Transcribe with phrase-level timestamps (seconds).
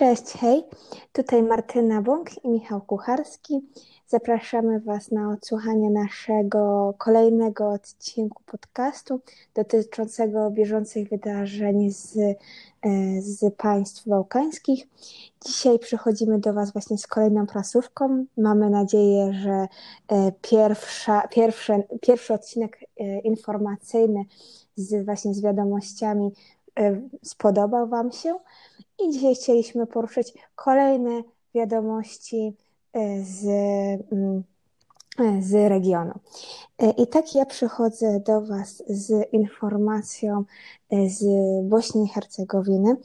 [0.00, 0.62] Cześć, hej,
[1.12, 3.60] tutaj Martyna Bąk i Michał Kucharski.
[4.10, 9.20] Zapraszamy Was na odsłuchanie naszego kolejnego odcinku podcastu
[9.54, 12.36] dotyczącego bieżących wydarzeń z, e,
[13.20, 14.88] z państw bałkańskich.
[15.46, 18.24] Dzisiaj przychodzimy do Was właśnie z kolejną prasówką.
[18.36, 19.68] Mamy nadzieję, że
[20.08, 24.24] e, pierwsza, pierwszy, pierwszy odcinek e, informacyjny
[24.76, 26.32] z, właśnie z wiadomościami
[27.22, 28.38] spodobał Wam się.
[29.04, 31.22] I dzisiaj chcieliśmy poruszyć kolejne
[31.54, 32.56] wiadomości
[33.24, 33.44] z,
[34.12, 34.42] mm,
[35.18, 36.14] e, z regionu.
[36.78, 40.44] E, I tak ja przychodzę do Was z informacją
[41.08, 41.24] z
[41.68, 42.96] Bośni i Hercegowiny.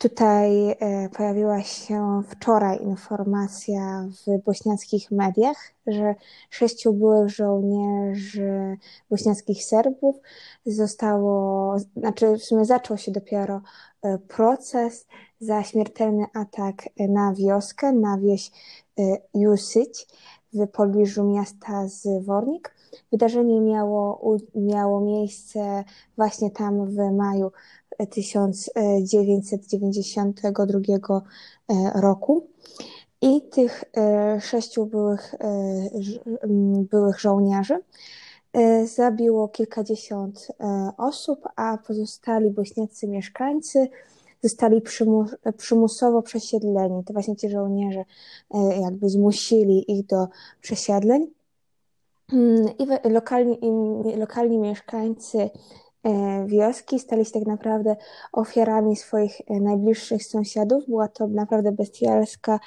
[0.00, 0.76] Tutaj
[1.16, 6.14] pojawiła się wczoraj informacja w bośniackich mediach, że
[6.50, 8.76] sześciu byłych żołnierzy
[9.10, 10.16] bośniackich Serbów
[10.66, 13.60] zostało, znaczy w sumie zaczął się dopiero
[14.02, 15.06] E, proces
[15.40, 18.50] za śmiertelny atak na wioskę, na wieś
[18.98, 19.02] e,
[19.34, 20.06] Jusyć
[20.52, 22.74] w pobliżu miasta Zwornik.
[23.12, 25.84] Wydarzenie miało, miało miejsce
[26.16, 27.52] właśnie tam w maju
[28.10, 31.20] 1992 e,
[32.00, 32.46] roku.
[33.22, 33.84] I tych
[34.40, 35.34] sześciu byłych,
[36.90, 37.78] byłych żołnierzy
[38.52, 43.88] E, zabiło kilkadziesiąt e, osób, a pozostali bośniacy mieszkańcy
[44.42, 47.04] zostali przymus przymusowo przesiedleni.
[47.04, 48.04] To właśnie ci żołnierze
[48.54, 50.28] e, jakby zmusili ich do
[50.60, 51.26] przesiedleń.
[52.32, 53.58] Mm, I lokalni,
[54.14, 55.50] i lokalni mieszkańcy
[56.46, 57.96] wioski stali się tak naprawdę
[58.32, 60.86] ofiarami swoich najbliższych sąsiadów.
[60.86, 62.60] Była to naprawdę bestialska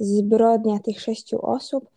[0.00, 1.90] zbrodnia tych sześciu osób.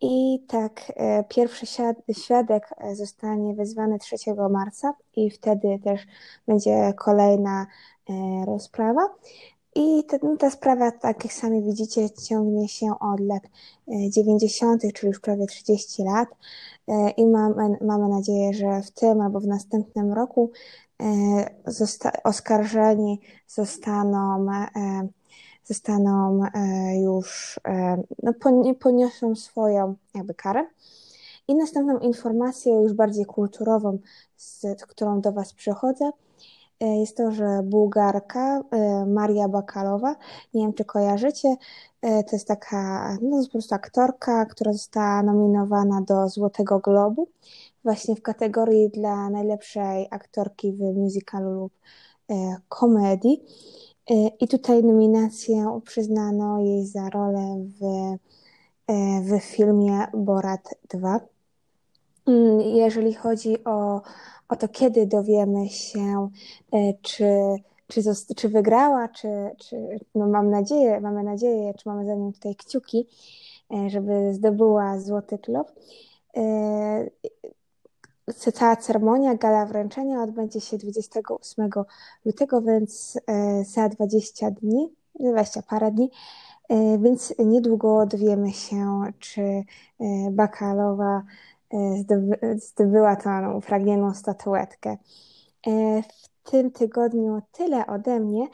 [0.00, 1.66] I tak, e, pierwszy
[2.12, 4.16] świadek e, zostanie wezwany 3
[4.50, 6.00] marca i wtedy też
[6.46, 7.66] będzie kolejna
[8.10, 9.00] e, rozprawa.
[9.74, 13.42] I ta, no, ta sprawa, tak jak sami widzicie, ciągnie się od lat
[14.10, 16.28] 90., czyli już prawie 30 lat.
[17.16, 20.50] I mamy, mamy nadzieję, że w tym albo w następnym roku
[21.66, 24.46] zosta- oskarżeni zostaną
[25.64, 28.32] zostaną e, już, e, no,
[28.80, 30.66] poniosą swoją jakby karę.
[31.48, 33.98] I następną informację, już bardziej kulturową,
[34.36, 36.10] z którą do Was przychodzę, e,
[36.80, 38.60] jest to, że Bułgarka
[39.06, 40.16] Maria Bakalowa,
[40.54, 41.56] nie wiem czy kojarzycie,
[42.00, 47.28] to jest taka no, po prostu aktorka, która została nominowana do Złotego Globu
[47.84, 51.72] właśnie w kategorii dla najlepszej aktorki w musicalu lub
[52.68, 53.44] komedii.
[54.10, 57.84] E, I tutaj nominację przyznano jej za rolę w,
[58.86, 61.20] e, w filmie Borat 2.
[62.26, 64.02] Mm, jeżeli chodzi o,
[64.54, 66.30] o to, kiedy dowiemy się,
[66.72, 67.26] e, czy,
[67.86, 68.02] czy,
[68.36, 69.28] czy wygrała, czy,
[69.58, 69.76] czy
[70.14, 73.06] no mam nadzieję, mamy nadzieję, czy mamy za nią tutaj kciuki,
[73.86, 75.72] żeby zdobyła Złoty Klub.
[78.54, 81.70] Cała ceremonia, gala wręczenia odbędzie się 28
[82.24, 84.88] lutego, więc e, za 20 dni,
[85.20, 86.10] 20 parę dni,
[86.68, 89.64] e, więc niedługo dowiemy się, czy e,
[90.30, 91.22] Bakalowa
[92.56, 94.96] zdobyła tą upragnioną statuetkę.
[96.44, 98.48] W tym tygodniu tyle ode mnie.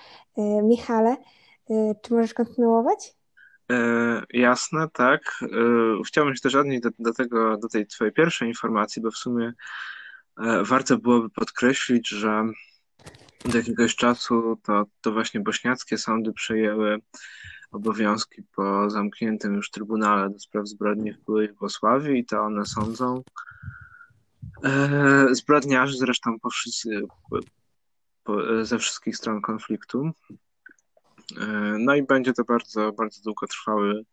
[0.62, 1.16] Michale,
[2.02, 3.14] czy możesz kontynuować?
[3.70, 5.22] E, jasne, tak.
[5.42, 5.46] E,
[6.06, 9.52] chciałbym się też odnieść do, do, tego, do tej twojej pierwszej informacji, bo w sumie
[10.38, 12.44] e, warto byłoby podkreślić, że
[13.44, 16.98] do jakiegoś czasu to, to właśnie bośniackie sądy przejęły
[17.70, 23.22] obowiązki po zamkniętym już Trybunale do Spraw Zbrodni w byłej Jugosławii i to one sądzą
[25.30, 26.48] zbrodniarzy zresztą po,
[28.24, 30.12] po, ze wszystkich stron konfliktu.
[31.38, 34.04] E, no i będzie to bardzo, bardzo długotrwały,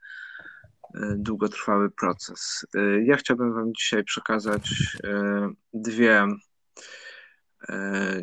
[0.96, 2.66] e, długotrwały proces.
[2.76, 4.70] E, ja chciałbym Wam dzisiaj przekazać
[5.74, 6.28] dwie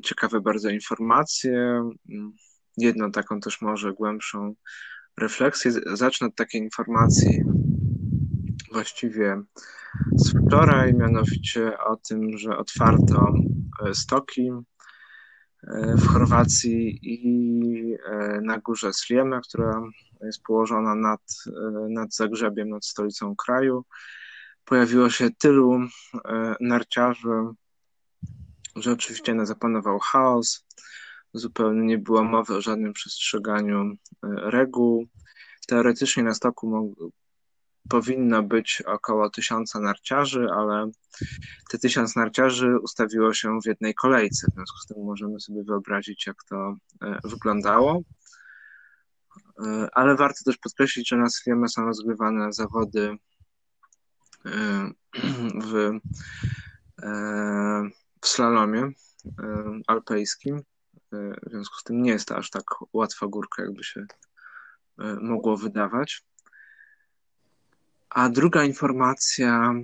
[0.03, 1.91] ciekawe bardzo informacje.
[2.77, 4.55] Jedną taką też może głębszą
[5.21, 5.73] refleksję.
[5.93, 7.43] Zacznę od takiej informacji
[8.73, 9.43] właściwie
[10.13, 13.33] z wczoraj, mianowicie o tym, że otwarto
[13.93, 14.51] stoki
[15.97, 19.83] w Chorwacji i e, na górze Slieme, która
[20.21, 23.85] jest położona nad, e, nad Zagrzebiem, nad stolicą kraju.
[24.65, 25.81] Pojawiło się tylu
[26.25, 27.29] e, narciarzy,
[28.77, 30.67] że oczywiście zapanował chaos.
[31.35, 35.07] Zupełnie nie było mowy o żadnym przestrzeganiu reguł.
[35.67, 36.95] Teoretycznie na stoku
[37.89, 40.91] powinno być około tysiąca narciarzy, ale
[41.71, 44.47] te tysiąc narciarzy ustawiło się w jednej kolejce.
[44.51, 46.77] W związku z tym możemy sobie wyobrazić, jak to
[47.25, 48.03] wyglądało.
[49.93, 53.17] Ale warto też podkreślić, że na Sliemie są rozgrywane zawody
[55.65, 55.91] w,
[58.21, 58.91] w slalomie
[59.87, 60.63] alpejskim.
[61.47, 64.07] W związku z tym nie jest to aż tak łatwa górka, jakby się
[65.21, 66.25] mogło wydawać.
[68.11, 69.75] A druga informacja,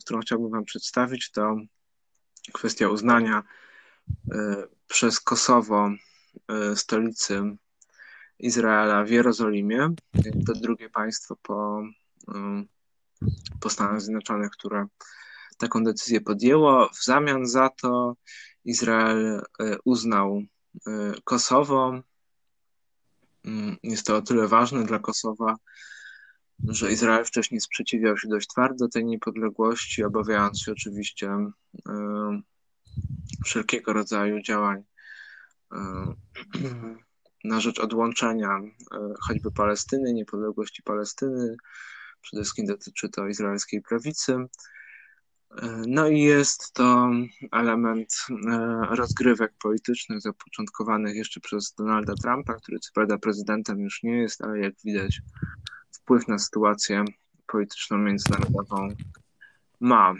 [0.00, 1.56] którą chciałbym Wam przedstawić, to
[2.52, 3.42] kwestia uznania
[4.88, 5.90] przez Kosowo
[6.74, 7.42] stolicy
[8.38, 9.94] Izraela w Jerozolimie.
[10.46, 11.82] To drugie państwo po
[13.60, 14.86] po Stanach Zjednoczonych, które
[15.58, 16.88] taką decyzję podjęło.
[16.88, 18.16] W zamian za to
[18.66, 20.42] Izrael e, uznał
[20.86, 22.02] e, Kosowo.
[23.44, 25.56] Mm, jest to o tyle ważne dla Kosowa,
[26.68, 31.52] że Izrael wcześniej sprzeciwiał się dość twardo tej niepodległości, obawiając się oczywiście e,
[33.44, 34.82] wszelkiego rodzaju działań
[37.44, 38.60] na rzecz odłączenia
[39.20, 41.56] choćby Palestyny, niepodległości Palestyny,
[42.26, 44.36] Przede wszystkim dotyczy to izraelskiej prawicy.
[45.86, 47.10] No i jest to
[47.52, 54.18] element e, rozgrywek politycznych zapoczątkowanych jeszcze przez Donalda Trumpa, który co prawda prezydentem już nie
[54.18, 55.20] jest, ale jak widać
[55.92, 57.04] wpływ na sytuację
[57.46, 58.88] polityczną międzynarodową
[59.80, 60.14] ma.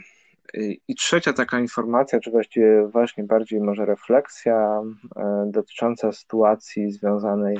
[0.89, 4.83] I trzecia taka informacja, czy właściwie właśnie bardziej może refleksja
[5.17, 7.59] e, dotycząca sytuacji związanej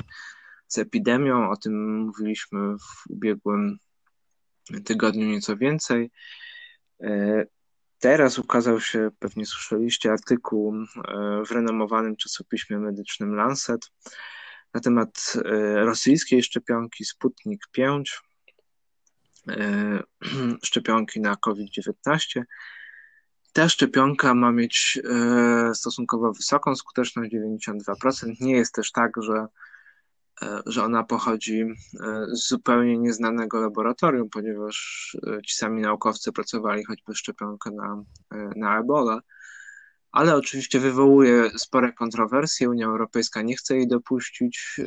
[0.67, 1.49] z epidemią.
[1.49, 3.77] O tym mówiliśmy w ubiegłym
[4.85, 6.11] tygodniu nieco więcej.
[7.97, 10.85] E, teraz ukazał się, pewnie słyszeliście, artykuł e,
[11.45, 13.91] w renomowanym czasopiśmie medycznym Lancet
[14.73, 18.21] na temat e, rosyjskiej szczepionki Sputnik 5,
[20.63, 22.41] szczepionki na COVID-19.
[23.53, 24.99] Ta szczepionka ma mieć
[25.73, 28.33] stosunkowo wysoką skuteczność 92%.
[28.39, 29.47] Nie jest też tak, że E,
[30.65, 37.15] że ona pochodzi e, z zupełnie nieznanego laboratorium, ponieważ e, ci sami naukowcy pracowali choćby
[37.15, 38.03] szczepionkę na,
[38.55, 39.21] na Ebola,
[40.11, 42.69] ale oczywiście wywołuje spore kontrowersje.
[42.69, 44.79] Unia Europejska nie chce jej dopuścić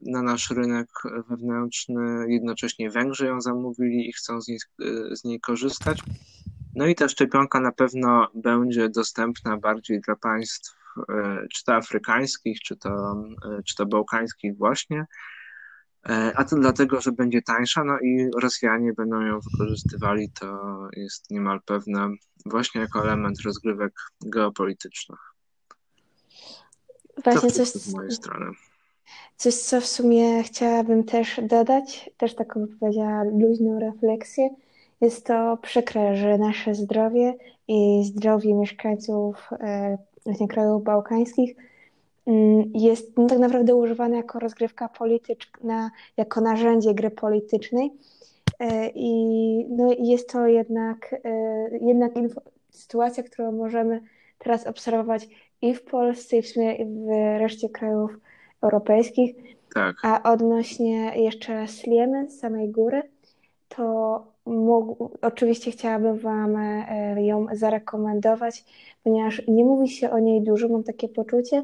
[0.00, 0.88] na nasz rynek
[1.28, 4.58] wewnętrzny, jednocześnie Węgrzy ją zamówili i chcą z niej,
[5.12, 6.02] z niej korzystać.
[6.74, 10.77] No i ta szczepionka na pewno będzie dostępna bardziej dla państw E,
[11.54, 15.06] czy to afrykańskich, czy to, e, czy to bałkańskich właśnie,
[16.08, 21.30] e, a to dlatego, że będzie tańsza, no i Rosjanie będą ją wykorzystywali, to jest
[21.30, 22.08] niemal pewne,
[22.46, 25.20] właśnie jako element rozgrywek geopolitycznych.
[27.24, 28.50] Właśnie to coś z mojej strony.
[29.36, 34.50] Coś, co w sumie chciałabym też dodać, też taką powiedziała luźną refleksję,
[35.00, 37.34] jest to przykre, że nasze zdrowie
[37.68, 39.50] i zdrowie mieszkańców
[40.28, 41.56] właśnie krajów bałkańskich
[42.26, 47.90] mm, jest no, tak naprawdę używane jako rozgrywka polityczna, jako narzędzie gry politycznej.
[48.58, 52.12] E, I no, jest to jednak, e, jednak
[52.70, 54.00] sytuacja, którą możemy
[54.38, 55.28] teraz obserwować
[55.62, 57.08] i w Polsce, i w, sumie w
[57.38, 58.10] reszcie krajów
[58.62, 59.36] europejskich.
[59.74, 59.96] Tak.
[60.02, 63.02] A odnośnie jeszcze Sliemy, samej góry,
[63.68, 68.64] to mógł, oczywiście chciałabym Wam e, ją zarekomendować,
[69.04, 71.62] ponieważ nie mówi się o niej dużo, mam takie poczucie.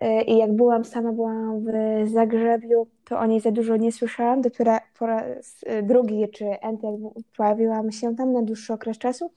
[0.00, 4.40] E, I jak byłam sama, byłam w Zagrzebiu, to o niej za dużo nie słyszałam.
[4.40, 9.30] Dopiero po raz e, drugi czy enty, jak pojawiłam się tam na dłuższy okres czasu.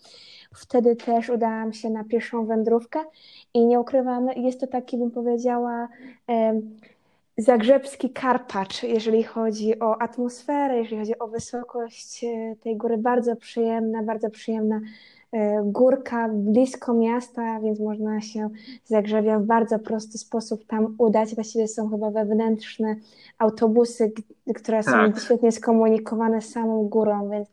[0.55, 2.99] Wtedy też udałam się na pierwszą wędrówkę
[3.53, 5.87] i nie ukrywam, jest to taki, bym powiedziała,
[7.41, 12.97] zagrzebski Karpacz, jeżeli chodzi o atmosferę, jeżeli chodzi o wysokość e, tej góry.
[12.97, 14.81] Bardzo przyjemna, bardzo przyjemna
[15.31, 18.49] e, górka blisko miasta, więc można się
[18.85, 21.35] Zagrzebia w bardzo prosty sposób tam udać.
[21.35, 22.95] Właściwie są chyba wewnętrzne
[23.37, 24.11] autobusy,
[24.55, 25.19] które są tak.
[25.19, 27.49] świetnie skomunikowane z samą górą, więc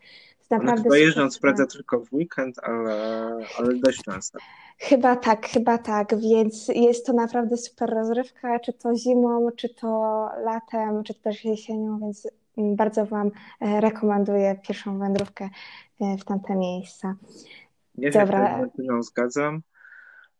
[0.50, 1.00] naprawdę...
[1.00, 4.38] Jeżdżą co prawda tylko w weekend, ale, ale dość często.
[4.78, 9.88] Chyba tak, chyba tak, więc jest to naprawdę super rozrywka, czy to zimą, czy to
[10.44, 12.28] latem, czy to też jesienią, więc
[12.58, 15.48] bardzo Wam e, rekomenduję pierwszą wędrówkę
[16.00, 17.16] e, w tamte miejsca.
[17.94, 18.60] Nie Dobra.
[18.60, 19.62] się z zgadzam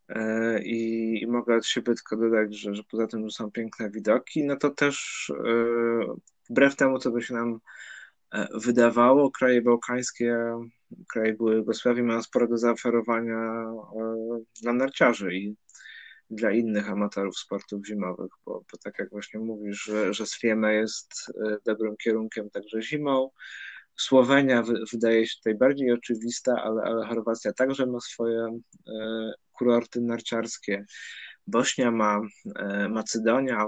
[0.09, 3.91] e, i, i mogę od siebie tylko dodać, że, że poza tym, że są piękne
[3.91, 5.33] widoki, no to też
[6.51, 7.61] wbrew temu, co by się nam
[8.55, 10.37] wydawało, kraje bałkańskie
[11.09, 15.57] kraje były Jugosławii mają sporo do zaoferowania e, dla narciarzy i
[16.31, 21.13] dla innych amatorów sportów zimowych, bo, bo tak jak właśnie mówisz, że, że Sliema jest
[21.47, 23.31] e, dobrym kierunkiem także zimą.
[23.97, 30.85] Słowenia wydaje się tutaj bardziej oczywista, ale, ale Chorwacja także ma swoje e, kurorty narciarskie.
[31.47, 32.21] Bośnia ma,
[32.57, 33.67] e, Macedonia,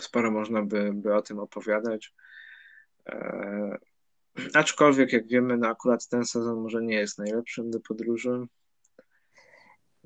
[0.00, 2.12] sporo można by, by o tym opowiadać.
[4.54, 8.46] Aczkolwiek, jak wiemy, no akurat ten sezon może nie jest najlepszym do podróży.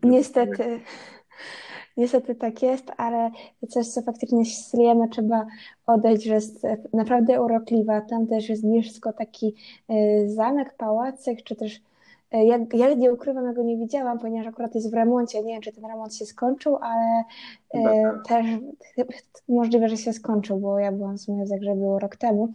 [0.02, 0.80] Niestety.
[1.96, 3.30] Niestety tak jest, ale
[3.68, 5.46] coś, co faktycznie Sliema trzeba
[5.86, 6.62] oddać, że jest
[6.92, 8.00] naprawdę urokliwa.
[8.00, 9.54] Tam też jest blisko taki
[9.88, 11.80] e, zamek, pałacyk, czy też e,
[12.32, 15.42] ja, ja nie ukrywam, ja go nie widziałam, ponieważ akurat jest w remoncie.
[15.42, 17.24] Nie wiem, czy ten remont się skończył, ale
[17.74, 18.46] e, też
[19.48, 22.52] możliwe, że się skończył, bo ja byłam w sumie w Zagrzebiu rok temu,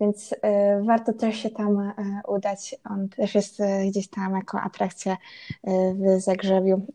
[0.00, 1.94] więc e, warto też się tam e,
[2.28, 2.76] udać.
[2.90, 5.16] On też jest e, gdzieś tam jako atrakcja
[5.94, 6.86] w Zagrzebiu.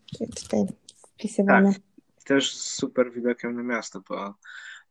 [0.44, 0.66] Tutaj
[1.14, 1.74] wpisywany.
[1.74, 1.82] Tak.
[2.26, 4.36] Też z super widokiem na miasto, bo to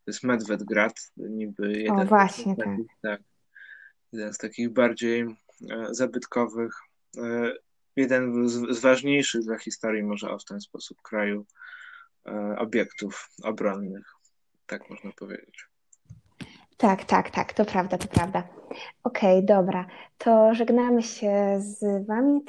[0.06, 2.68] jest Medvedgrad, niby jeden, o, właśnie, tak.
[3.02, 3.20] tak.
[4.12, 5.36] jeden z takich bardziej
[5.90, 6.72] zabytkowych,
[7.96, 11.46] jeden z, ważniejszych dla historii może w ten sposób kraju
[12.58, 14.14] obiektów obronnych,
[14.66, 15.70] tak można powiedzieć.
[16.76, 18.42] Tak, tak, tak, to prawda, to prawda.
[19.04, 19.86] Okej, okay, dobra.
[20.18, 22.40] To żegnamy się z Wami.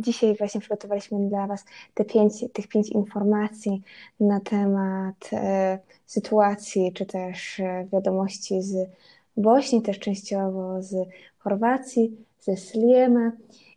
[0.00, 1.64] Dzisiaj właśnie przygotowaliśmy dla Was
[1.94, 3.82] te pięć, tych pięć informacji
[4.20, 8.90] na temat e, sytuacji, czy też e, wiadomości z
[9.36, 13.32] Bośni, też częściowo z Chorwacji, ze Sliemy.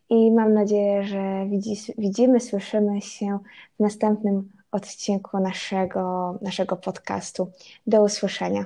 [0.09, 3.39] I mam nadzieję, że widzi, widzimy, słyszymy się
[3.77, 7.51] w następnym odcinku naszego, naszego podcastu.
[7.87, 8.65] Do usłyszenia.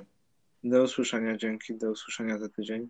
[0.64, 2.90] Do usłyszenia, dzięki, do usłyszenia za tydzień.